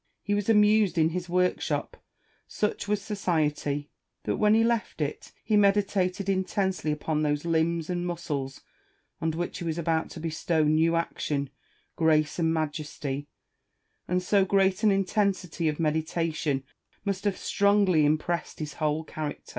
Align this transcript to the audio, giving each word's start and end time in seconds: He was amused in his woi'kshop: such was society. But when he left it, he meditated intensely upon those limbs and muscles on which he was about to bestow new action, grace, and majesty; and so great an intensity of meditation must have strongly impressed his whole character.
He 0.23 0.33
was 0.33 0.49
amused 0.49 0.97
in 0.97 1.09
his 1.09 1.27
woi'kshop: 1.27 1.93
such 2.47 2.87
was 2.87 2.99
society. 3.03 3.91
But 4.23 4.37
when 4.37 4.55
he 4.55 4.63
left 4.63 4.99
it, 4.99 5.31
he 5.43 5.55
meditated 5.55 6.27
intensely 6.27 6.91
upon 6.91 7.21
those 7.21 7.45
limbs 7.45 7.87
and 7.87 8.03
muscles 8.07 8.61
on 9.21 9.29
which 9.29 9.59
he 9.59 9.63
was 9.63 9.77
about 9.77 10.09
to 10.09 10.19
bestow 10.19 10.63
new 10.63 10.95
action, 10.95 11.51
grace, 11.95 12.39
and 12.39 12.51
majesty; 12.51 13.27
and 14.07 14.23
so 14.23 14.43
great 14.43 14.81
an 14.81 14.89
intensity 14.89 15.67
of 15.69 15.79
meditation 15.79 16.63
must 17.05 17.23
have 17.25 17.37
strongly 17.37 18.03
impressed 18.03 18.57
his 18.57 18.73
whole 18.81 19.03
character. 19.03 19.49